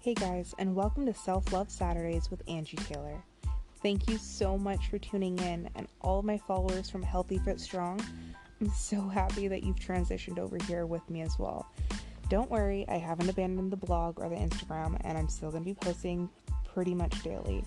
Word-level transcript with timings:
Hey 0.00 0.14
guys, 0.14 0.54
and 0.60 0.76
welcome 0.76 1.06
to 1.06 1.12
Self 1.12 1.52
Love 1.52 1.68
Saturdays 1.68 2.30
with 2.30 2.40
Angie 2.46 2.76
Taylor. 2.76 3.20
Thank 3.82 4.08
you 4.08 4.16
so 4.16 4.56
much 4.56 4.86
for 4.86 4.96
tuning 4.96 5.36
in, 5.40 5.68
and 5.74 5.88
all 6.00 6.22
my 6.22 6.38
followers 6.38 6.88
from 6.88 7.02
Healthy 7.02 7.38
Fit 7.38 7.58
Strong. 7.58 8.00
I'm 8.60 8.70
so 8.70 9.00
happy 9.08 9.48
that 9.48 9.64
you've 9.64 9.80
transitioned 9.80 10.38
over 10.38 10.56
here 10.68 10.86
with 10.86 11.02
me 11.10 11.22
as 11.22 11.36
well. 11.36 11.66
Don't 12.28 12.48
worry, 12.48 12.86
I 12.88 12.96
haven't 12.96 13.28
abandoned 13.28 13.72
the 13.72 13.76
blog 13.76 14.20
or 14.20 14.28
the 14.28 14.36
Instagram, 14.36 15.00
and 15.00 15.18
I'm 15.18 15.28
still 15.28 15.50
going 15.50 15.64
to 15.64 15.68
be 15.68 15.74
posting 15.74 16.30
pretty 16.64 16.94
much 16.94 17.20
daily. 17.24 17.64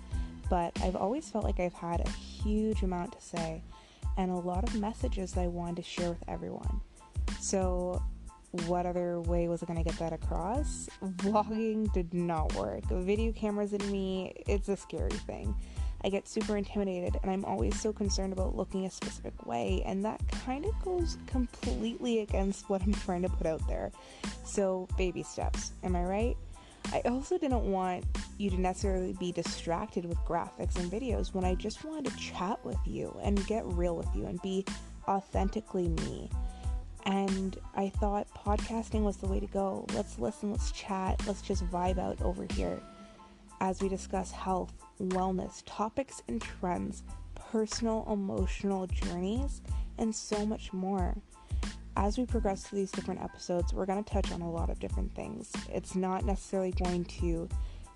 But 0.49 0.71
I've 0.81 0.95
always 0.95 1.29
felt 1.29 1.43
like 1.43 1.59
I've 1.59 1.73
had 1.73 1.99
a 1.99 2.09
huge 2.09 2.81
amount 2.81 3.11
to 3.11 3.21
say 3.21 3.61
and 4.17 4.31
a 4.31 4.35
lot 4.35 4.63
of 4.63 4.79
messages 4.79 5.33
that 5.33 5.41
I 5.41 5.47
wanted 5.47 5.75
to 5.75 5.83
share 5.83 6.09
with 6.11 6.23
everyone. 6.29 6.79
So, 7.41 8.01
what 8.67 8.85
other 8.85 9.21
way 9.21 9.47
was 9.47 9.63
I 9.63 9.73
to 9.73 9.83
get 9.83 9.97
that 9.99 10.13
across? 10.13 10.89
Vlogging 11.03 11.91
did 11.93 12.13
not 12.13 12.53
work. 12.55 12.83
Video 12.89 13.31
cameras 13.31 13.73
in 13.73 13.91
me, 13.91 14.33
it's 14.47 14.69
a 14.69 14.75
scary 14.75 15.11
thing. 15.11 15.55
I 16.03 16.09
get 16.09 16.27
super 16.27 16.57
intimidated 16.57 17.17
and 17.21 17.31
I'm 17.31 17.45
always 17.45 17.79
so 17.79 17.93
concerned 17.93 18.33
about 18.33 18.55
looking 18.55 18.85
a 18.85 18.91
specific 18.91 19.45
way, 19.45 19.83
and 19.85 20.03
that 20.03 20.19
kind 20.45 20.65
of 20.65 20.73
goes 20.83 21.17
completely 21.27 22.19
against 22.19 22.69
what 22.69 22.81
I'm 22.81 22.93
trying 22.93 23.21
to 23.21 23.29
put 23.29 23.47
out 23.47 23.65
there. 23.67 23.91
So, 24.43 24.87
baby 24.97 25.23
steps, 25.23 25.71
am 25.83 25.95
I 25.95 26.03
right? 26.03 26.37
I 26.91 27.01
also 27.05 27.37
didn't 27.37 27.71
want 27.71 28.03
you 28.37 28.49
to 28.49 28.59
necessarily 28.59 29.13
be 29.13 29.31
distracted 29.31 30.05
with 30.05 30.17
graphics 30.19 30.77
and 30.77 30.91
videos 30.91 31.33
when 31.33 31.45
I 31.45 31.55
just 31.55 31.85
wanted 31.85 32.11
to 32.11 32.17
chat 32.17 32.59
with 32.65 32.79
you 32.85 33.15
and 33.23 33.45
get 33.45 33.65
real 33.65 33.95
with 33.95 34.09
you 34.15 34.25
and 34.25 34.41
be 34.41 34.65
authentically 35.07 35.89
me. 35.89 36.29
And 37.05 37.57
I 37.75 37.89
thought 37.89 38.27
podcasting 38.33 39.01
was 39.03 39.17
the 39.17 39.27
way 39.27 39.39
to 39.39 39.47
go. 39.47 39.85
Let's 39.93 40.19
listen, 40.19 40.51
let's 40.51 40.71
chat, 40.71 41.21
let's 41.27 41.41
just 41.41 41.65
vibe 41.69 41.97
out 41.97 42.21
over 42.21 42.45
here 42.53 42.81
as 43.59 43.81
we 43.81 43.87
discuss 43.87 44.31
health, 44.31 44.73
wellness, 44.99 45.63
topics 45.65 46.21
and 46.27 46.41
trends, 46.41 47.03
personal, 47.35 48.05
emotional 48.11 48.87
journeys, 48.87 49.61
and 49.97 50.13
so 50.13 50.45
much 50.45 50.73
more. 50.73 51.15
As 51.95 52.17
we 52.17 52.25
progress 52.25 52.63
through 52.63 52.79
these 52.79 52.91
different 52.91 53.21
episodes, 53.21 53.73
we're 53.73 53.85
going 53.85 54.03
to 54.03 54.09
touch 54.09 54.31
on 54.31 54.41
a 54.41 54.49
lot 54.49 54.69
of 54.69 54.79
different 54.79 55.13
things. 55.13 55.51
It's 55.69 55.95
not 55.95 56.25
necessarily 56.25 56.71
going 56.71 57.05
to 57.05 57.49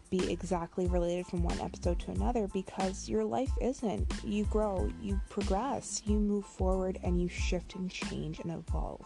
be 0.09 0.31
exactly 0.31 0.87
related 0.87 1.25
from 1.27 1.43
one 1.43 1.59
episode 1.59 1.99
to 1.99 2.11
another 2.11 2.47
because 2.53 3.09
your 3.09 3.23
life 3.23 3.51
isn't. 3.61 4.05
You 4.23 4.45
grow, 4.45 4.89
you 5.01 5.19
progress, 5.29 6.01
you 6.05 6.19
move 6.19 6.45
forward, 6.45 6.99
and 7.03 7.21
you 7.21 7.27
shift 7.27 7.75
and 7.75 7.89
change 7.89 8.39
and 8.39 8.51
evolve. 8.51 9.05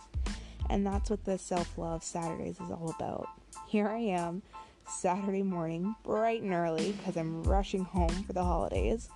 And 0.70 0.86
that's 0.86 1.10
what 1.10 1.26
the 1.26 1.38
Self 1.38 1.78
Love 1.78 2.04
Saturdays 2.04 2.60
is 2.60 2.72
all 2.72 2.94
about. 2.98 3.28
Here 3.68 3.88
I 3.88 4.00
am, 4.00 4.42
Saturday 4.88 5.44
morning, 5.44 5.96
bright 6.04 6.42
and 6.42 6.54
early, 6.54 6.92
because 6.94 7.18
I'm 7.18 7.44
rushing 7.44 7.84
home 7.84 8.24
for 8.24 8.34
the 8.34 8.44
holidays, 8.44 9.10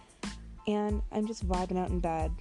and 0.67 1.01
I'm 1.11 1.27
just 1.27 1.47
vibing 1.47 1.77
out 1.77 1.89
in 1.89 1.99
bed, 1.99 2.31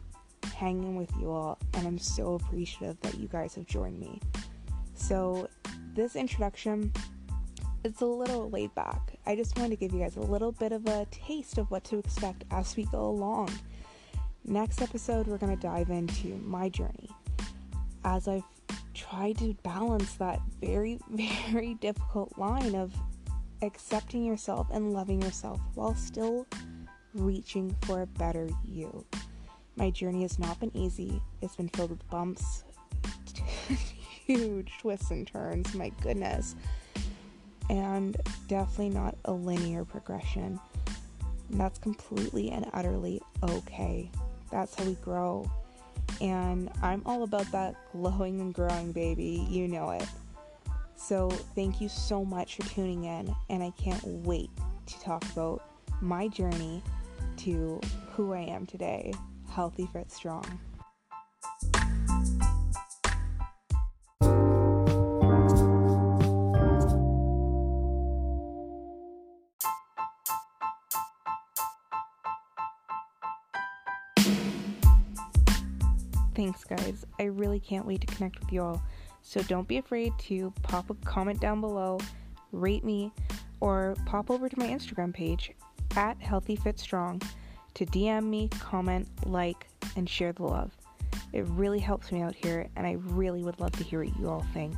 hanging 0.54 0.96
with 0.96 1.10
you 1.18 1.30
all, 1.30 1.58
and 1.74 1.86
I'm 1.86 1.98
so 1.98 2.34
appreciative 2.34 3.00
that 3.00 3.18
you 3.18 3.28
guys 3.28 3.54
have 3.54 3.66
joined 3.66 3.98
me. 3.98 4.20
So, 4.94 5.48
this 5.94 6.16
introduction 6.16 6.92
it's 7.84 8.00
a 8.00 8.06
little 8.06 8.48
laid 8.50 8.74
back. 8.74 9.18
I 9.26 9.34
just 9.34 9.58
wanted 9.58 9.70
to 9.70 9.76
give 9.76 9.92
you 9.92 10.00
guys 10.00 10.16
a 10.16 10.20
little 10.20 10.52
bit 10.52 10.72
of 10.72 10.86
a 10.86 11.06
taste 11.10 11.58
of 11.58 11.70
what 11.70 11.84
to 11.84 11.98
expect 11.98 12.44
as 12.50 12.76
we 12.76 12.84
go 12.84 13.06
along. 13.06 13.50
Next 14.44 14.82
episode, 14.82 15.26
we're 15.26 15.38
going 15.38 15.56
to 15.56 15.60
dive 15.60 15.90
into 15.90 16.28
my 16.44 16.68
journey 16.68 17.10
as 18.04 18.28
I've 18.28 18.44
tried 18.94 19.38
to 19.38 19.54
balance 19.62 20.14
that 20.14 20.40
very, 20.60 20.98
very 21.50 21.74
difficult 21.74 22.36
line 22.38 22.74
of 22.74 22.92
accepting 23.62 24.24
yourself 24.24 24.68
and 24.72 24.92
loving 24.92 25.22
yourself 25.22 25.60
while 25.74 25.94
still 25.94 26.46
reaching 27.14 27.74
for 27.82 28.02
a 28.02 28.06
better 28.06 28.48
you. 28.64 29.04
My 29.76 29.90
journey 29.90 30.22
has 30.22 30.38
not 30.38 30.60
been 30.60 30.76
easy, 30.76 31.20
it's 31.40 31.56
been 31.56 31.68
filled 31.68 31.90
with 31.90 32.10
bumps, 32.10 32.64
huge 34.26 34.72
twists 34.80 35.10
and 35.10 35.26
turns, 35.26 35.74
my 35.74 35.90
goodness 36.00 36.54
and 37.72 38.16
definitely 38.48 38.90
not 38.90 39.16
a 39.24 39.32
linear 39.32 39.84
progression. 39.84 40.60
And 41.50 41.58
that's 41.58 41.78
completely 41.78 42.50
and 42.50 42.66
utterly 42.74 43.22
okay. 43.42 44.10
That's 44.50 44.74
how 44.74 44.84
we 44.84 44.94
grow. 44.96 45.50
And 46.20 46.70
I'm 46.82 47.02
all 47.06 47.22
about 47.22 47.50
that 47.52 47.74
glowing 47.92 48.40
and 48.40 48.52
growing, 48.52 48.92
baby. 48.92 49.46
You 49.48 49.68
know 49.68 49.90
it. 49.90 50.06
So, 50.94 51.30
thank 51.30 51.80
you 51.80 51.88
so 51.88 52.24
much 52.24 52.56
for 52.56 52.62
tuning 52.68 53.04
in, 53.04 53.34
and 53.50 53.60
I 53.62 53.70
can't 53.70 54.04
wait 54.04 54.50
to 54.86 55.00
talk 55.00 55.24
about 55.32 55.64
my 56.00 56.28
journey 56.28 56.80
to 57.38 57.80
who 58.12 58.32
I 58.34 58.40
am 58.40 58.66
today 58.66 59.12
healthy, 59.52 59.86
fit, 59.92 60.10
strong. 60.10 60.58
Thanks, 76.34 76.64
guys. 76.64 77.04
I 77.20 77.24
really 77.24 77.60
can't 77.60 77.86
wait 77.86 78.00
to 78.02 78.06
connect 78.06 78.40
with 78.40 78.52
you 78.52 78.62
all. 78.62 78.82
So 79.22 79.42
don't 79.42 79.68
be 79.68 79.78
afraid 79.78 80.12
to 80.20 80.52
pop 80.62 80.90
a 80.90 80.94
comment 81.04 81.40
down 81.40 81.60
below, 81.60 81.98
rate 82.50 82.84
me, 82.84 83.12
or 83.60 83.96
pop 84.06 84.30
over 84.30 84.48
to 84.48 84.58
my 84.58 84.66
Instagram 84.66 85.14
page 85.14 85.52
at 85.96 86.18
HealthyFitStrong 86.20 87.22
to 87.74 87.86
DM 87.86 88.24
me, 88.24 88.48
comment, 88.48 89.08
like, 89.26 89.68
and 89.96 90.08
share 90.08 90.32
the 90.32 90.42
love. 90.42 90.76
It 91.32 91.46
really 91.48 91.78
helps 91.78 92.10
me 92.10 92.22
out 92.22 92.34
here, 92.34 92.68
and 92.76 92.86
I 92.86 92.92
really 92.92 93.42
would 93.42 93.60
love 93.60 93.72
to 93.72 93.84
hear 93.84 94.04
what 94.04 94.18
you 94.18 94.28
all 94.28 94.44
think. 94.52 94.74